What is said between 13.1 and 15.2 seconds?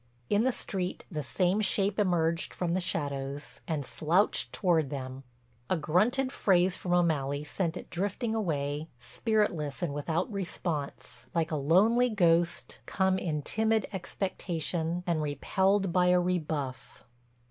in timid expectation